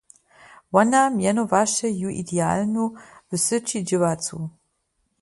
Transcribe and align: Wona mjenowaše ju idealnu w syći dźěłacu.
Wona 0.73 1.01
mjenowaše 1.15 1.87
ju 1.99 2.09
idealnu 2.21 2.83
w 3.29 3.31
syći 3.45 3.79
dźěłacu. 3.87 4.37